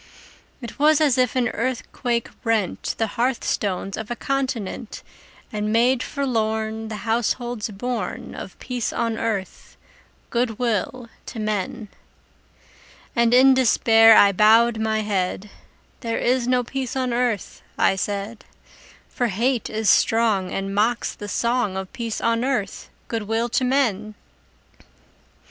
[0.63, 5.03] It was as if an earthquake rent The hearth stones of a continent,
[5.53, 9.77] And made forlorn The households born Of peace on earth,
[10.31, 11.87] good will to men!
[13.15, 15.51] And in despair I bowed my head;
[15.99, 18.43] "There is no peace on earth," I said:
[19.07, 23.63] "For hate is strong, And mocks the song Of peace on earth, good will to
[23.63, 24.15] men!"